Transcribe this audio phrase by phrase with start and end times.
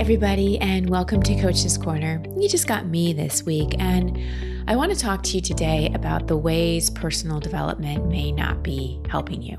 [0.00, 2.22] everybody, and welcome to Coach's Corner.
[2.34, 4.18] You just got me this week, and
[4.66, 8.98] I want to talk to you today about the ways personal development may not be
[9.10, 9.58] helping you.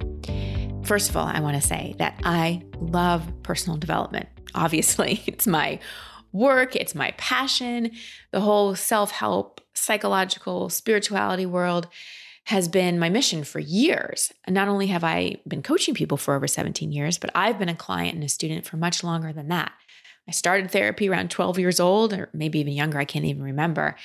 [0.84, 4.30] First of all, I want to say that I love personal development.
[4.56, 5.78] Obviously, it's my
[6.32, 7.92] work, it's my passion.
[8.32, 11.88] The whole self help, psychological, spirituality world
[12.46, 14.32] has been my mission for years.
[14.48, 17.76] Not only have I been coaching people for over 17 years, but I've been a
[17.76, 19.72] client and a student for much longer than that.
[20.28, 23.96] I started therapy around 12 years old, or maybe even younger, I can't even remember,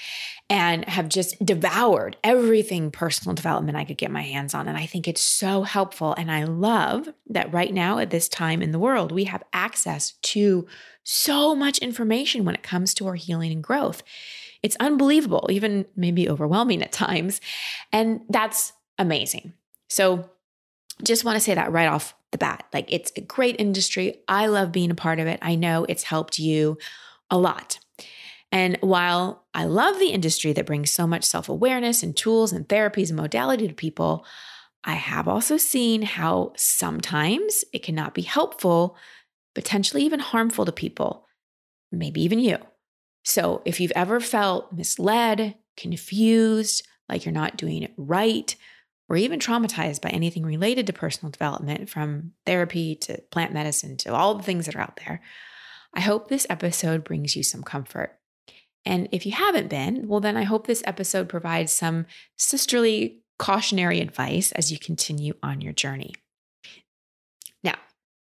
[0.49, 4.67] and have just devoured everything personal development I could get my hands on.
[4.67, 6.15] And I think it's so helpful.
[6.17, 10.13] And I love that right now, at this time in the world, we have access
[10.23, 10.67] to
[11.05, 14.03] so much information when it comes to our healing and growth.
[14.63, 17.41] It's unbelievable, even maybe overwhelming at times.
[17.93, 19.53] And that's amazing.
[19.89, 20.29] So,
[21.05, 22.67] just want to say that right off the bat.
[22.73, 24.23] Like it's a great industry.
[24.29, 25.39] I love being a part of it.
[25.43, 26.79] I know it's helped you
[27.31, 27.79] a lot.
[28.53, 32.69] And while I love the industry that brings so much self awareness and tools and
[32.69, 34.25] therapies and modality to people,
[34.85, 38.97] I have also seen how sometimes it cannot be helpful,
[39.55, 41.27] potentially even harmful to people,
[41.91, 42.59] maybe even you.
[43.25, 48.55] So if you've ever felt misled, confused, like you're not doing it right,
[49.09, 54.15] or even traumatized by anything related to personal development, from therapy to plant medicine to
[54.15, 55.21] all the things that are out there,
[55.95, 58.19] I hope this episode brings you some comfort.
[58.85, 64.01] And if you haven't been, well, then I hope this episode provides some sisterly cautionary
[64.01, 66.13] advice as you continue on your journey.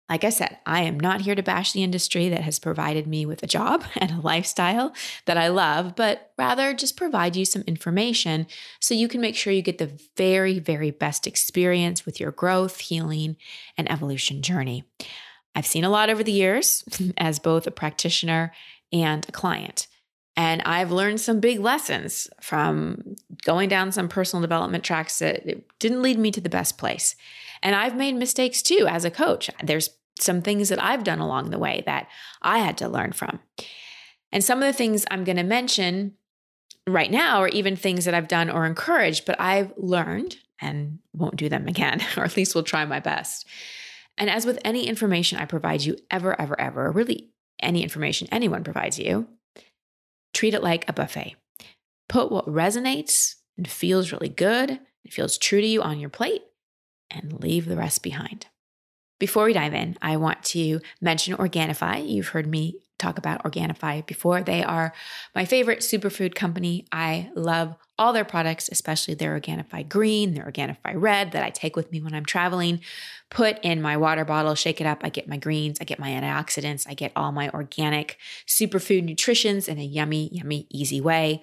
[0.09, 3.25] Like I said, I am not here to bash the industry that has provided me
[3.25, 4.93] with a job and a lifestyle
[5.25, 8.45] that I love, but rather just provide you some information
[8.79, 12.79] so you can make sure you get the very, very best experience with your growth,
[12.79, 13.37] healing,
[13.77, 14.83] and evolution journey.
[15.55, 16.83] I've seen a lot over the years
[17.17, 18.53] as both a practitioner
[18.91, 19.87] and a client.
[20.37, 25.45] And I've learned some big lessons from going down some personal development tracks that
[25.79, 27.15] didn't lead me to the best place.
[27.63, 29.49] And I've made mistakes too as a coach.
[29.63, 29.89] There's
[30.19, 32.07] some things that I've done along the way that
[32.41, 33.39] I had to learn from.
[34.31, 36.13] And some of the things I'm going to mention
[36.87, 41.35] right now are even things that I've done or encouraged, but I've learned and won't
[41.35, 43.47] do them again, or at least will try my best.
[44.17, 47.29] And as with any information I provide you ever, ever, ever, really
[47.61, 49.27] any information anyone provides you,
[50.35, 51.35] treat it like a buffet.
[52.07, 56.43] Put what resonates and feels really good, and feels true to you on your plate,
[57.09, 58.45] and leave the rest behind.
[59.17, 62.07] Before we dive in, I want to mention Organifi.
[62.07, 64.43] You've heard me talk about Organifi before.
[64.43, 64.93] They are
[65.33, 66.85] my favorite superfood company.
[66.91, 71.75] I love all their products, especially their Organifi Green, their Organifi Red that I take
[71.75, 72.81] with me when I'm traveling.
[73.29, 75.01] Put in my water bottle, shake it up.
[75.03, 78.17] I get my greens, I get my antioxidants, I get all my organic
[78.47, 81.41] superfood nutritions in a yummy, yummy, easy way.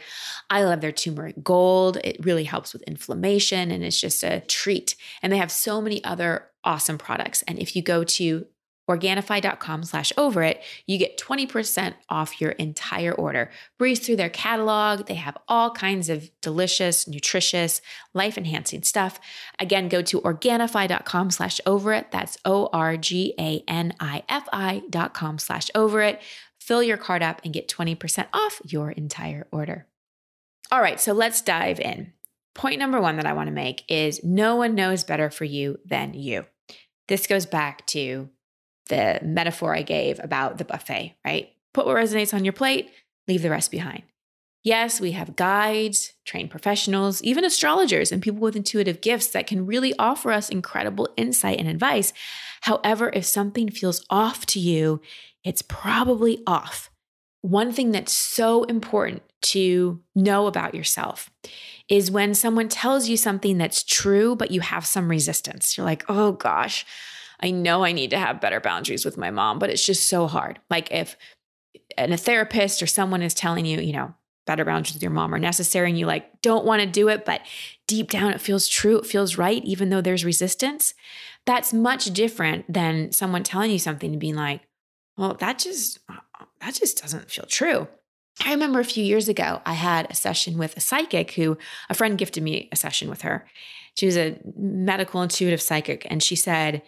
[0.51, 1.99] I love their turmeric gold.
[2.05, 4.95] It really helps with inflammation and it's just a treat.
[5.23, 7.43] And they have so many other awesome products.
[7.49, 8.47] And if you go to
[8.91, 13.51] Organifi.com slash over it, you get 20% off your entire order.
[13.79, 15.07] Breeze through their catalog.
[15.07, 17.81] They have all kinds of delicious, nutritious,
[18.13, 19.21] life enhancing stuff.
[19.59, 22.11] Again, go to Organifi.com slash over it.
[22.11, 26.21] That's O R G A N I F I dot com slash over it.
[26.59, 29.87] Fill your card up and get 20% off your entire order.
[30.71, 32.13] All right, so let's dive in.
[32.55, 35.79] Point number one that I want to make is no one knows better for you
[35.85, 36.47] than you.
[37.09, 38.29] This goes back to
[38.89, 41.51] the metaphor I gave about the buffet, right?
[41.73, 42.91] Put what resonates on your plate,
[43.29, 44.03] leave the rest behind.
[44.65, 49.67] Yes, we have guides, trained professionals, even astrologers, and people with intuitive gifts that can
[49.67, 52.13] really offer us incredible insight and advice.
[52.61, 55.01] However, if something feels off to you,
[55.43, 56.91] it's probably off.
[57.41, 61.29] One thing that's so important to know about yourself
[61.89, 65.77] is when someone tells you something that's true, but you have some resistance.
[65.77, 66.87] You're like, oh gosh,
[67.43, 70.27] I know I need to have better boundaries with my mom, but it's just so
[70.27, 70.61] hard.
[70.71, 71.17] Like if
[71.97, 74.15] and a therapist or someone is telling you, you know,
[74.47, 77.25] better boundaries with your mom are necessary and you like don't want to do it,
[77.25, 77.43] but
[77.87, 80.95] deep down it feels true, it feels right, even though there's resistance.
[81.45, 84.63] That's much different than someone telling you something and being like,
[85.17, 87.89] well, that just uh, that just doesn't feel true.
[88.45, 91.59] I remember a few years ago, I had a session with a psychic who
[91.91, 93.47] a friend gifted me a session with her.
[93.95, 96.83] She was a medical intuitive psychic, and she said,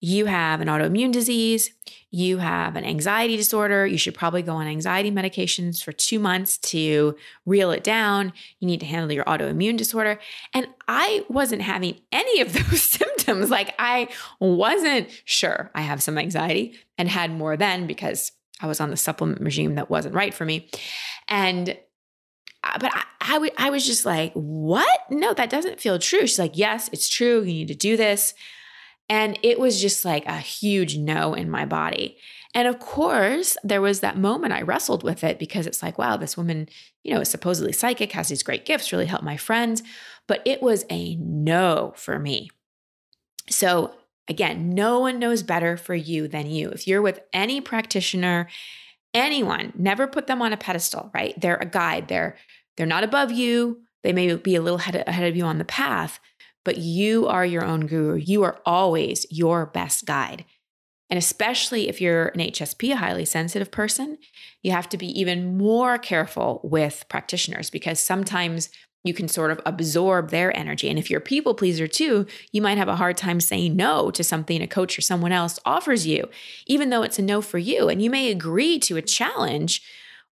[0.00, 1.70] you have an autoimmune disease,
[2.10, 6.58] you have an anxiety disorder, you should probably go on anxiety medications for two months
[6.58, 8.32] to reel it down.
[8.60, 10.18] You need to handle your autoimmune disorder.
[10.52, 13.50] And I wasn't having any of those symptoms.
[13.50, 14.08] Like I
[14.38, 18.96] wasn't sure I have some anxiety and had more then because I was on the
[18.96, 20.70] supplement regime that wasn't right for me.
[21.28, 21.76] And
[22.64, 25.00] uh, but I, I, w- I was just like, what?
[25.10, 26.20] No, that doesn't feel true.
[26.20, 27.40] She's like, yes, it's true.
[27.40, 28.34] You need to do this.
[29.08, 32.18] And it was just like a huge no in my body.
[32.54, 36.16] And of course, there was that moment I wrestled with it because it's like, wow,
[36.16, 36.68] this woman,
[37.04, 39.82] you know, is supposedly psychic, has these great gifts, really helped my friends.
[40.26, 42.50] But it was a no for me.
[43.48, 43.94] So
[44.28, 46.70] again, no one knows better for you than you.
[46.70, 48.48] If you're with any practitioner,
[49.14, 51.38] anyone, never put them on a pedestal, right?
[51.40, 52.08] They're a guide.
[52.08, 52.36] They're
[52.76, 53.82] they're not above you.
[54.02, 56.20] They may be a little ahead of you on the path,
[56.66, 58.16] but you are your own guru.
[58.16, 60.44] You are always your best guide.
[61.08, 64.18] And especially if you're an HSP, a highly sensitive person,
[64.64, 68.68] you have to be even more careful with practitioners because sometimes
[69.04, 70.90] you can sort of absorb their energy.
[70.90, 74.10] And if you're a people pleaser too, you might have a hard time saying no
[74.10, 76.28] to something a coach or someone else offers you,
[76.66, 77.88] even though it's a no for you.
[77.88, 79.82] And you may agree to a challenge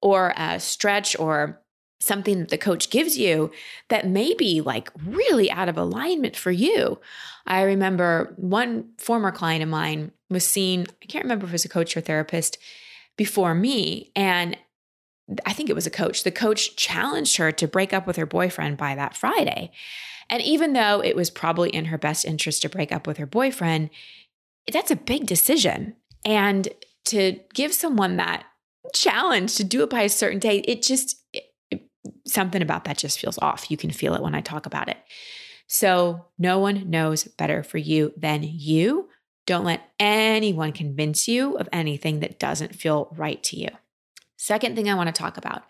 [0.02, 1.62] or a stretch or
[2.04, 3.50] something that the coach gives you
[3.88, 7.00] that may be like really out of alignment for you.
[7.46, 11.64] I remember one former client of mine was seen, I can't remember if it was
[11.64, 12.58] a coach or therapist
[13.16, 14.10] before me.
[14.16, 14.56] And
[15.46, 16.24] I think it was a coach.
[16.24, 19.70] The coach challenged her to break up with her boyfriend by that Friday.
[20.28, 23.26] And even though it was probably in her best interest to break up with her
[23.26, 23.90] boyfriend,
[24.72, 25.96] that's a big decision.
[26.24, 26.68] And
[27.06, 28.44] to give someone that
[28.94, 31.22] challenge to do it by a certain date, it just,
[32.26, 33.70] something about that just feels off.
[33.70, 34.98] You can feel it when I talk about it.
[35.66, 39.08] So, no one knows better for you than you.
[39.46, 43.68] Don't let anyone convince you of anything that doesn't feel right to you.
[44.36, 45.62] Second thing I want to talk about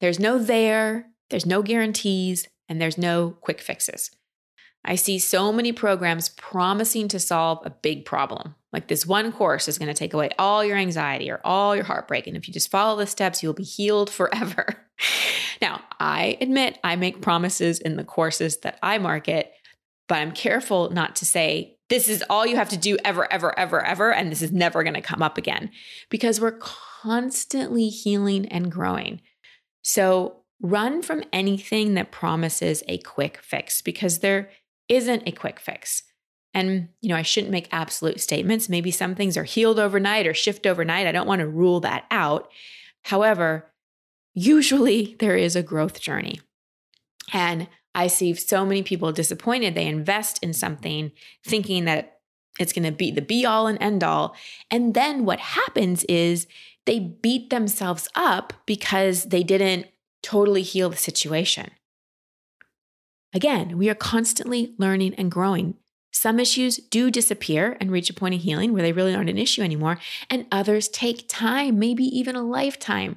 [0.00, 4.10] there's no there, there's no guarantees, and there's no quick fixes.
[4.84, 8.54] I see so many programs promising to solve a big problem.
[8.72, 11.84] Like this one course is going to take away all your anxiety or all your
[11.84, 12.26] heartbreak.
[12.26, 14.66] And if you just follow the steps, you'll be healed forever.
[16.00, 19.52] I admit I make promises in the courses that I market,
[20.08, 23.56] but I'm careful not to say, this is all you have to do ever, ever,
[23.58, 24.12] ever, ever.
[24.12, 25.70] And this is never going to come up again
[26.08, 29.20] because we're constantly healing and growing.
[29.82, 34.50] So run from anything that promises a quick fix because there
[34.88, 36.04] isn't a quick fix.
[36.54, 38.68] And, you know, I shouldn't make absolute statements.
[38.68, 41.06] Maybe some things are healed overnight or shift overnight.
[41.06, 42.50] I don't want to rule that out.
[43.02, 43.69] However,
[44.34, 46.40] usually there is a growth journey.
[47.32, 49.74] And I see so many people disappointed.
[49.74, 51.12] They invest in something
[51.44, 52.18] thinking that
[52.58, 54.34] it's going to be the be all and end all.
[54.70, 56.46] And then what happens is
[56.86, 59.86] they beat themselves up because they didn't
[60.22, 61.70] totally heal the situation.
[63.32, 65.76] Again, we are constantly learning and growing.
[66.12, 69.38] Some issues do disappear and reach a point of healing where they really aren't an
[69.38, 69.98] issue anymore,
[70.28, 73.16] and others take time, maybe even a lifetime.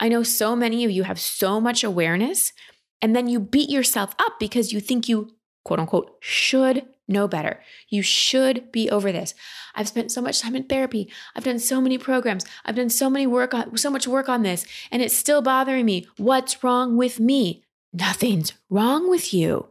[0.00, 2.52] I know so many of you have so much awareness,
[3.00, 7.60] and then you beat yourself up because you think you, quote unquote, should know better.
[7.88, 9.34] You should be over this.
[9.74, 11.12] I've spent so much time in therapy.
[11.34, 12.44] I've done so many programs.
[12.64, 15.84] I've done so many work on so much work on this and it's still bothering
[15.84, 16.06] me.
[16.16, 17.64] What's wrong with me?
[17.92, 19.68] Nothing's wrong with you.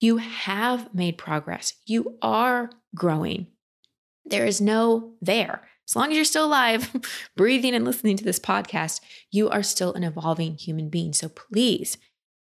[0.00, 1.74] You have made progress.
[1.86, 3.48] You are growing.
[4.24, 5.62] There is no there.
[5.90, 6.88] As long as you're still alive,
[7.36, 9.00] breathing and listening to this podcast,
[9.32, 11.12] you are still an evolving human being.
[11.12, 11.98] So please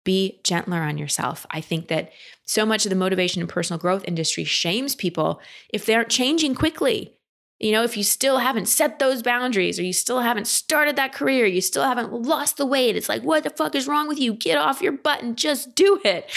[0.05, 1.45] be gentler on yourself.
[1.51, 2.13] I think that
[2.47, 5.41] so much of the motivation and personal growth industry shames people
[5.73, 7.17] if they aren't changing quickly.
[7.59, 11.13] You know, if you still haven't set those boundaries or you still haven't started that
[11.13, 14.21] career, you still haven't lost the weight, it's like, what the fuck is wrong with
[14.21, 14.35] you?
[14.35, 16.31] Get off your butt and just do it.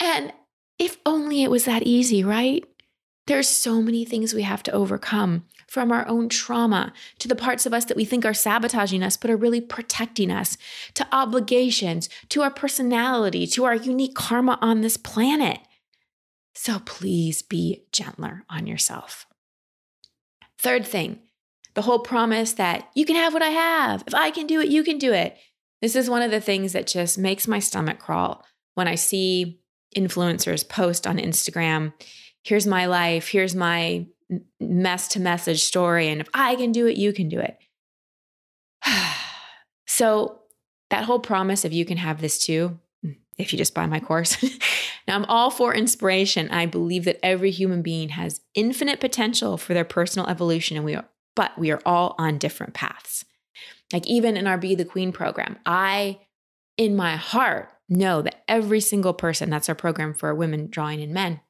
[0.00, 0.32] And
[0.76, 2.64] if only it was that easy, right?
[3.28, 7.66] There's so many things we have to overcome from our own trauma to the parts
[7.66, 10.56] of us that we think are sabotaging us but are really protecting us,
[10.94, 15.58] to obligations, to our personality, to our unique karma on this planet.
[16.54, 19.26] So please be gentler on yourself.
[20.58, 21.20] Third thing,
[21.74, 24.04] the whole promise that you can have what I have.
[24.06, 25.36] If I can do it, you can do it.
[25.82, 28.44] This is one of the things that just makes my stomach crawl
[28.76, 29.60] when I see
[29.96, 31.92] influencers post on Instagram,
[32.44, 34.06] here's my life, here's my
[34.60, 36.08] mess to message story.
[36.08, 37.58] And if I can do it, you can do it.
[39.86, 40.40] so,
[40.90, 43.98] that whole promise of you can have this too, mm, if you just buy my
[43.98, 44.40] course.
[45.08, 46.48] now, I'm all for inspiration.
[46.50, 50.94] I believe that every human being has infinite potential for their personal evolution, and we
[50.94, 53.24] are, but we are all on different paths.
[53.92, 56.20] Like even in our Be the Queen program, I,
[56.76, 61.12] in my heart, know that every single person, that's our program for women drawing in
[61.12, 61.40] men,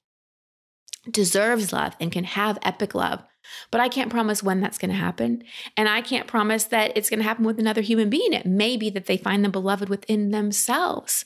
[1.10, 3.22] deserves love and can have epic love
[3.70, 5.42] but I can't promise when that's going to happen.
[5.76, 8.32] And I can't promise that it's going to happen with another human being.
[8.32, 11.25] It may be that they find the beloved within themselves.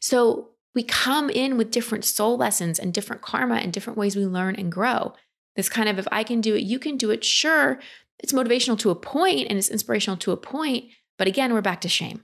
[0.00, 4.26] So we come in with different soul lessons and different karma and different ways we
[4.26, 5.14] learn and grow.
[5.56, 7.24] This kind of, if I can do it, you can do it.
[7.24, 7.78] Sure,
[8.18, 10.86] it's motivational to a point and it's inspirational to a point.
[11.16, 12.22] But again, we're back to shame.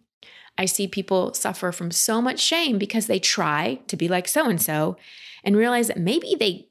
[0.58, 4.46] I see people suffer from so much shame because they try to be like so
[4.46, 4.96] and so
[5.44, 6.69] and realize that maybe they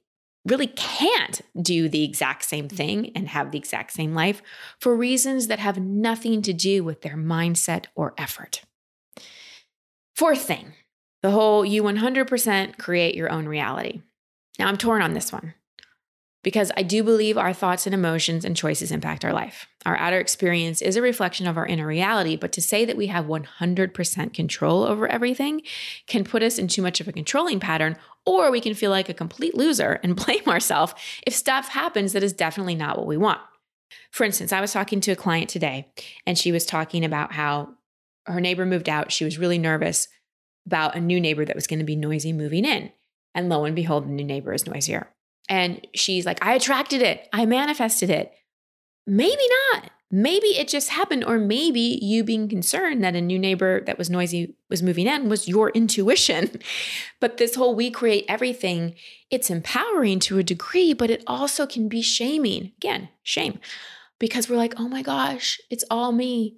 [0.50, 4.42] really can't do the exact same thing and have the exact same life
[4.80, 8.64] for reasons that have nothing to do with their mindset or effort.
[10.16, 10.74] Fourth thing,
[11.22, 14.02] the whole you 100% create your own reality.
[14.58, 15.54] Now, I'm torn on this one
[16.44, 19.68] because I do believe our thoughts and emotions and choices impact our life.
[19.86, 23.08] Our outer experience is a reflection of our inner reality, but to say that we
[23.08, 25.62] have 100% control over everything
[26.08, 29.10] can put us in too much of a controlling pattern, or we can feel like
[29.10, 30.94] a complete loser and blame ourselves
[31.26, 33.42] if stuff happens that is definitely not what we want.
[34.12, 35.88] For instance, I was talking to a client today,
[36.26, 37.76] and she was talking about how
[38.26, 39.12] her neighbor moved out.
[39.12, 40.08] She was really nervous
[40.66, 42.92] about a new neighbor that was going to be noisy moving in.
[43.34, 45.10] And lo and behold, the new neighbor is noisier.
[45.50, 48.32] And she's like, I attracted it, I manifested it.
[49.06, 49.90] Maybe not.
[50.12, 54.10] Maybe it just happened, or maybe you being concerned that a new neighbor that was
[54.10, 56.60] noisy was moving in was your intuition.
[57.20, 58.96] But this whole we create everything,
[59.30, 62.72] it's empowering to a degree, but it also can be shaming.
[62.78, 63.60] Again, shame,
[64.20, 66.58] because we're like, oh my gosh, it's all me.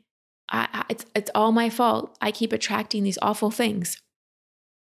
[0.49, 2.15] I, I, it's, it's all my fault.
[2.21, 3.99] I keep attracting these awful things.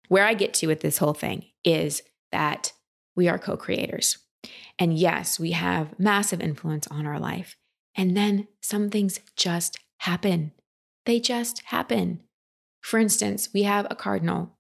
[0.08, 2.72] Where I get to with this whole thing is that
[3.16, 4.18] we are co creators.
[4.78, 7.56] And yes, we have massive influence on our life.
[7.96, 10.52] And then some things just happen.
[11.06, 12.22] They just happen.
[12.82, 14.58] For instance, we have a cardinal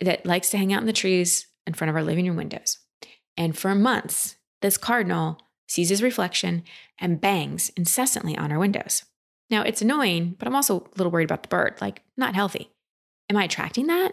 [0.00, 2.78] that likes to hang out in the trees in front of our living room windows.
[3.36, 6.62] And for months, this cardinal sees his reflection
[6.98, 9.04] and bangs incessantly on our windows.
[9.50, 12.70] Now, it's annoying, but I'm also a little worried about the bird, like, not healthy.
[13.28, 14.12] Am I attracting that?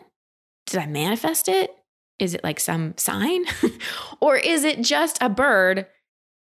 [0.66, 1.74] Did I manifest it?
[2.22, 3.46] Is it like some sign?
[4.22, 5.88] or is it just a bird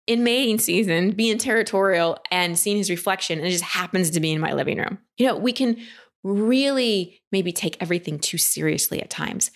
[0.07, 4.33] in mating season being territorial and seeing his reflection and it just happens to be
[4.33, 4.99] in my living room?
[5.19, 5.77] You know, we can
[6.23, 9.51] really maybe take everything too seriously at times.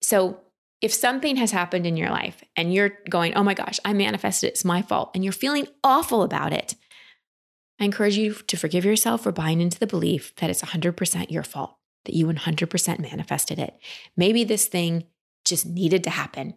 [0.00, 0.40] So
[0.80, 4.48] if something has happened in your life and you're going, oh my gosh, I manifested
[4.48, 6.76] it, it's my fault, and you're feeling awful about it,
[7.80, 11.42] I encourage you to forgive yourself for buying into the belief that it's 100% your
[11.42, 13.76] fault, that you 100% manifested it.
[14.16, 15.04] Maybe this thing
[15.44, 16.54] just needed to happen.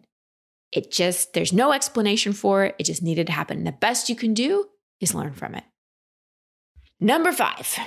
[0.72, 2.74] It just, there's no explanation for it.
[2.78, 3.64] It just needed to happen.
[3.64, 4.66] the best you can do
[5.00, 5.64] is learn from it.
[7.00, 7.78] Number five,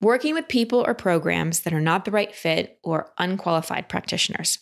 [0.00, 4.58] working with people or programs that are not the right fit or unqualified practitioners.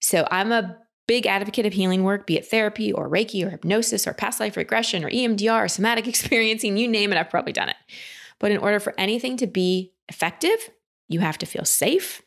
[0.00, 0.76] So I'm a
[1.08, 4.56] big advocate of healing work, be it therapy or Reiki or hypnosis or past life
[4.56, 7.76] regression or EMDR or somatic experiencing, you name it, I've probably done it.
[8.38, 10.70] But in order for anything to be effective,
[11.08, 12.22] you have to feel safe,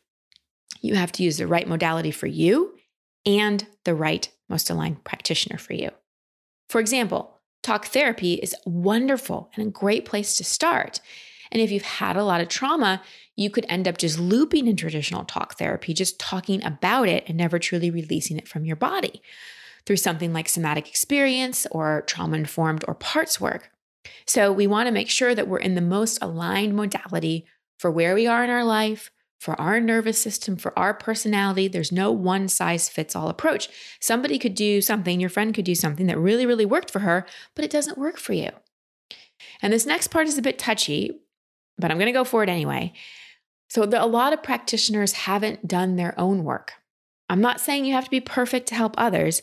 [0.80, 2.74] you have to use the right modality for you
[3.26, 5.90] and the right, most aligned practitioner for you.
[6.68, 11.00] For example, talk therapy is wonderful and a great place to start.
[11.52, 13.02] And if you've had a lot of trauma,
[13.36, 17.36] you could end up just looping in traditional talk therapy, just talking about it and
[17.36, 19.20] never truly releasing it from your body
[19.86, 23.70] through something like somatic experience or trauma informed or parts work.
[24.26, 27.46] So we want to make sure that we're in the most aligned modality
[27.78, 29.10] for where we are in our life,
[29.40, 31.66] for our nervous system, for our personality.
[31.66, 33.70] There's no one size fits all approach.
[33.98, 37.26] Somebody could do something, your friend could do something that really, really worked for her,
[37.56, 38.50] but it doesn't work for you.
[39.62, 41.22] And this next part is a bit touchy,
[41.78, 42.92] but I'm going to go for it anyway.
[43.70, 46.74] So, the, a lot of practitioners haven't done their own work.
[47.30, 49.40] I'm not saying you have to be perfect to help others,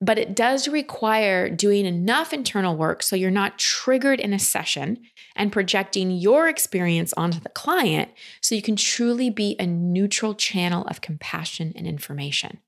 [0.00, 4.98] but it does require doing enough internal work so you're not triggered in a session
[5.34, 8.10] and projecting your experience onto the client
[8.42, 12.58] so you can truly be a neutral channel of compassion and information.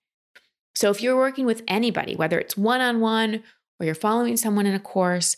[0.74, 3.42] So, if you're working with anybody, whether it's one on one
[3.80, 5.36] or you're following someone in a course,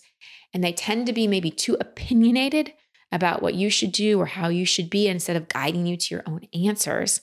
[0.52, 2.72] and they tend to be maybe too opinionated
[3.12, 6.14] about what you should do or how you should be instead of guiding you to
[6.14, 7.20] your own answers,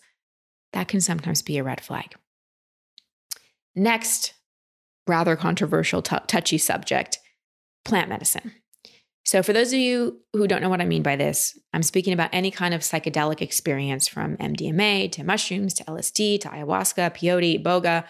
[0.74, 2.16] that can sometimes be a red flag.
[3.76, 4.34] Next,
[5.08, 7.20] rather controversial, t- touchy subject
[7.86, 8.54] plant medicine.
[9.28, 12.14] So, for those of you who don't know what I mean by this, I'm speaking
[12.14, 17.62] about any kind of psychedelic experience from MDMA to mushrooms to LSD to ayahuasca, peyote,
[17.62, 18.06] iboga.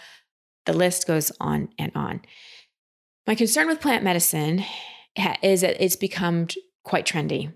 [0.68, 2.22] The list goes on and on.
[3.26, 4.64] My concern with plant medicine
[5.42, 6.50] is that it's become
[6.84, 7.52] quite trendy,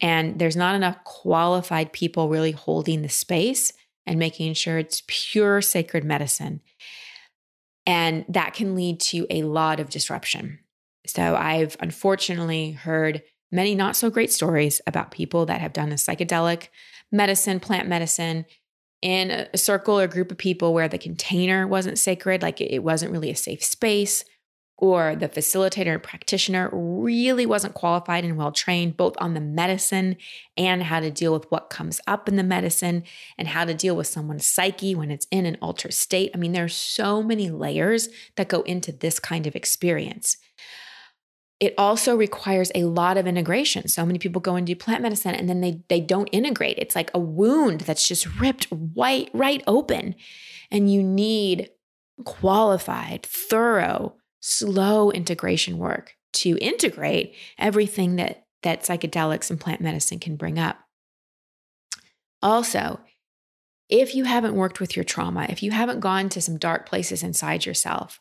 [0.00, 3.72] and there's not enough qualified people really holding the space
[4.06, 6.62] and making sure it's pure sacred medicine.
[7.86, 10.60] And that can lead to a lot of disruption.
[11.06, 13.22] So I've unfortunately heard
[13.52, 16.68] many not so great stories about people that have done a psychedelic
[17.12, 18.46] medicine, plant medicine
[19.02, 23.12] in a circle or group of people where the container wasn't sacred, like it wasn't
[23.12, 24.24] really a safe space,
[24.76, 30.16] or the facilitator and practitioner really wasn't qualified and well trained both on the medicine
[30.56, 33.04] and how to deal with what comes up in the medicine
[33.38, 36.30] and how to deal with someone's psyche when it's in an altered state.
[36.34, 40.38] I mean, there's so many layers that go into this kind of experience.
[41.60, 43.86] It also requires a lot of integration.
[43.86, 46.78] So many people go and do plant medicine and then they they don't integrate.
[46.78, 50.16] It's like a wound that's just ripped right right open.
[50.72, 51.70] And you need
[52.24, 60.36] qualified, thorough, slow integration work to integrate everything that that psychedelics and plant medicine can
[60.36, 60.78] bring up.
[62.42, 63.00] Also,
[63.88, 67.22] if you haven't worked with your trauma, if you haven't gone to some dark places
[67.22, 68.20] inside yourself,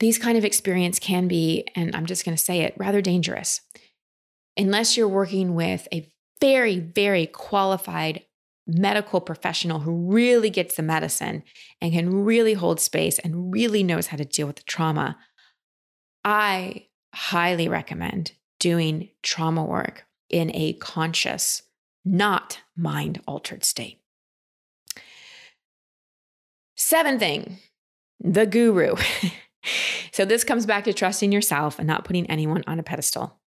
[0.00, 3.60] these kind of experience can be, and I'm just going to say it, rather dangerous.
[4.56, 8.24] Unless you're working with a very, very qualified
[8.66, 11.42] medical professional who really gets the medicine
[11.80, 15.18] and can really hold space and really knows how to deal with the trauma,
[16.24, 21.62] I highly recommend doing trauma work in a conscious,
[22.04, 24.00] not mind altered state.
[26.76, 27.58] Seventh thing,
[28.20, 28.96] the guru.
[30.12, 33.38] so, this comes back to trusting yourself and not putting anyone on a pedestal.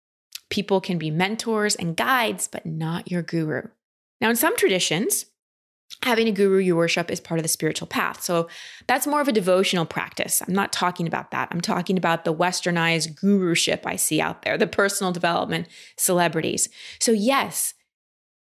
[0.49, 3.63] People can be mentors and guides, but not your guru.
[4.21, 5.25] Now, in some traditions,
[6.03, 8.21] having a guru you worship is part of the spiritual path.
[8.21, 8.47] So
[8.87, 10.41] that's more of a devotional practice.
[10.45, 11.47] I'm not talking about that.
[11.51, 16.69] I'm talking about the westernized guruship I see out there, the personal development celebrities.
[16.99, 17.73] So, yes,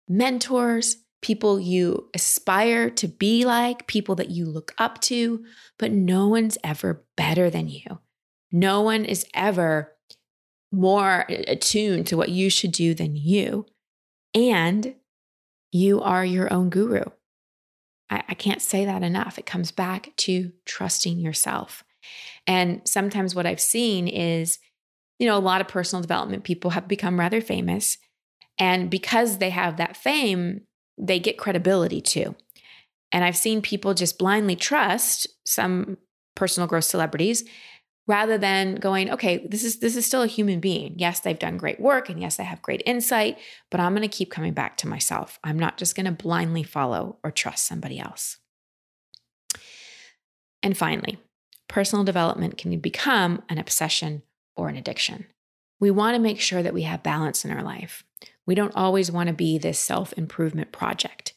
[0.08, 5.44] mentors, people you aspire to be like, people that you look up to,
[5.78, 8.00] but no one's ever better than you.
[8.52, 9.92] No one is ever
[10.72, 13.66] more attuned to what you should do than you.
[14.34, 14.94] And
[15.72, 17.04] you are your own guru.
[18.10, 19.38] I, I can't say that enough.
[19.38, 21.84] It comes back to trusting yourself.
[22.46, 24.58] And sometimes what I've seen is,
[25.18, 27.98] you know, a lot of personal development people have become rather famous.
[28.58, 30.62] And because they have that fame,
[30.98, 32.36] they get credibility too.
[33.12, 35.98] And I've seen people just blindly trust some
[36.34, 37.44] personal growth celebrities
[38.06, 40.94] rather than going, okay, this is this is still a human being.
[40.96, 43.38] Yes, they've done great work and yes, they have great insight,
[43.70, 45.38] but I'm going to keep coming back to myself.
[45.42, 48.38] I'm not just going to blindly follow or trust somebody else.
[50.62, 51.18] And finally,
[51.68, 54.22] personal development can become an obsession
[54.56, 55.26] or an addiction.
[55.78, 58.04] We want to make sure that we have balance in our life.
[58.46, 61.34] We don't always want to be this self improvement project.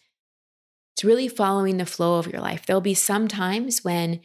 [0.93, 2.65] It's really following the flow of your life.
[2.65, 4.21] There'll be some times when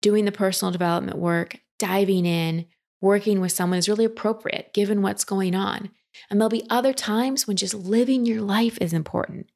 [0.00, 2.66] doing the personal development work, diving in,
[3.00, 5.90] working with someone is really appropriate given what's going on.
[6.30, 9.48] And there'll be other times when just living your life is important,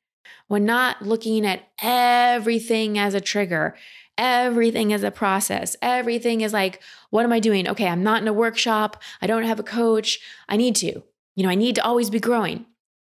[0.47, 3.75] when not looking at everything as a trigger,
[4.17, 5.77] everything as a process.
[5.83, 6.81] Everything is like,
[7.11, 7.69] what am I doing?
[7.69, 9.03] Okay, I'm not in a workshop.
[9.21, 10.21] I don't have a coach.
[10.49, 11.03] I need to.
[11.35, 12.67] You know, I need to always be growing.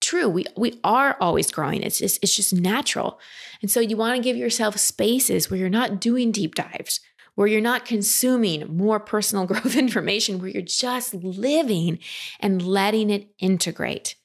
[0.01, 1.83] True, we we are always growing.
[1.83, 3.19] It's just it's just natural.
[3.63, 7.01] And so you want to give yourself spaces where you're not doing deep dives,
[7.37, 12.01] where you're not consuming more personal growth information, where you're just living
[12.41, 14.17] and letting it integrate.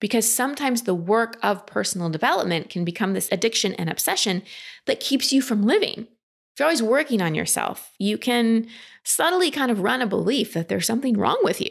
[0.00, 4.42] Because sometimes the work of personal development can become this addiction and obsession
[4.86, 6.00] that keeps you from living.
[6.00, 8.66] If you're always working on yourself, you can
[9.04, 11.70] subtly kind of run a belief that there's something wrong with you.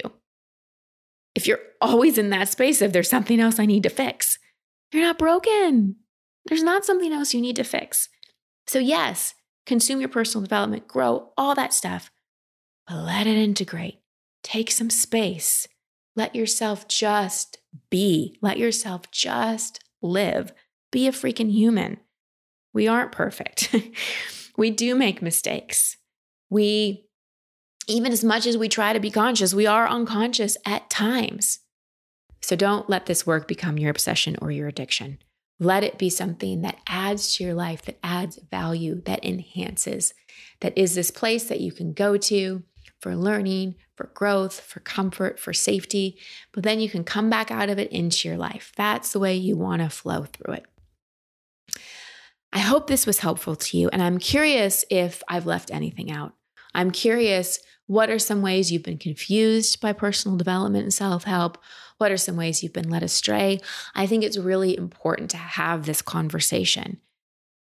[1.35, 4.39] If you're always in that space of there's something else I need to fix,
[4.91, 5.95] you're not broken.
[6.45, 8.09] There's not something else you need to fix.
[8.67, 9.33] So, yes,
[9.65, 12.11] consume your personal development, grow, all that stuff,
[12.87, 13.99] but let it integrate.
[14.43, 15.67] Take some space.
[16.15, 17.57] Let yourself just
[17.89, 18.37] be.
[18.41, 20.53] Let yourself just live.
[20.91, 21.97] Be a freaking human.
[22.73, 23.73] We aren't perfect.
[24.57, 25.97] we do make mistakes.
[26.49, 27.05] We,
[27.87, 31.59] even as much as we try to be conscious, we are unconscious at times.
[32.41, 35.19] So don't let this work become your obsession or your addiction.
[35.63, 40.13] Let it be something that adds to your life, that adds value, that enhances,
[40.61, 42.63] that is this place that you can go to
[42.99, 46.17] for learning, for growth, for comfort, for safety,
[46.51, 48.71] but then you can come back out of it into your life.
[48.75, 50.65] That's the way you want to flow through it.
[52.51, 56.33] I hope this was helpful to you, and I'm curious if I've left anything out.
[56.73, 61.57] I'm curious what are some ways you've been confused by personal development and self help?
[61.97, 63.59] What are some ways you've been led astray?
[63.95, 66.99] I think it's really important to have this conversation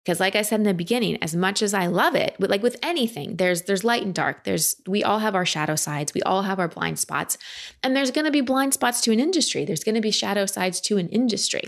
[0.05, 2.77] because like I said in the beginning, as much as I love it, like with
[2.83, 4.45] anything, there's there's light and dark.
[4.45, 6.13] There's we all have our shadow sides.
[6.13, 7.39] We all have our blind spots.
[7.83, 9.65] And there's going to be blind spots to an industry.
[9.65, 11.63] There's going to be shadow sides to an industry.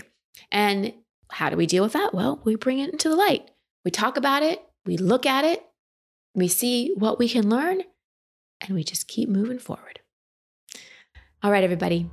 [0.51, 0.93] And
[1.31, 2.13] how do we deal with that?
[2.13, 3.49] Well, we bring it into the light.
[3.85, 5.63] We talk about it, we look at it,
[6.33, 7.81] we see what we can learn,
[8.61, 9.99] and we just keep moving forward.
[11.43, 12.09] All right, everybody.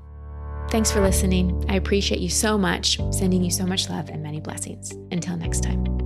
[0.71, 1.65] Thanks for listening.
[1.69, 4.93] I appreciate you so much, sending you so much love and many blessings.
[5.11, 6.02] Until next time.